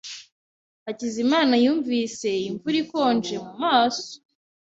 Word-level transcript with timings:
Hakizimana 0.85 1.53
yumvise 1.63 2.29
imvura 2.49 2.77
ikonje 2.83 3.35
mu 3.45 3.53
maso. 3.63 4.09